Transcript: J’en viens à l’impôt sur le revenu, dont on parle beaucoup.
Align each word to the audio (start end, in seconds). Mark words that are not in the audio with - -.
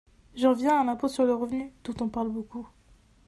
J’en 0.35 0.53
viens 0.53 0.81
à 0.81 0.83
l’impôt 0.83 1.07
sur 1.07 1.25
le 1.25 1.35
revenu, 1.35 1.71
dont 1.83 1.93
on 2.03 2.09
parle 2.09 2.31
beaucoup. 2.31 2.67